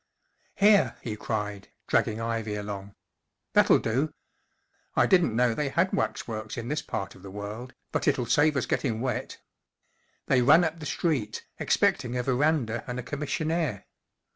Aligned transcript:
"Here," 0.55 0.95
he 1.03 1.15
cried, 1.15 1.67
dragging 1.85 2.19
Ivy 2.19 2.55
along," 2.55 2.95
that'll 3.53 3.77
do. 3.77 4.11
I 4.95 5.05
didn't 5.05 5.35
know 5.35 5.53
they 5.53 5.69
had 5.69 5.93
waxworks 5.93 6.57
in 6.57 6.69
this 6.69 6.81
part 6.81 7.13
of 7.13 7.21
the 7.21 7.29
world, 7.29 7.75
but 7.91 8.07
it'll 8.07 8.25
save 8.25 8.57
us 8.57 8.65
getting 8.65 8.99
wet/ 8.99 9.37
1 10.25 10.25
They 10.37 10.41
ran 10.41 10.63
up 10.63 10.79
the 10.79 10.87
street, 10.87 11.45
expecting 11.59 12.17
a 12.17 12.23
ver¬ 12.23 12.43
anda 12.43 12.83
and 12.87 12.99
a 12.99 13.03
com¬ 13.03 13.19
missionaire. 13.19 13.83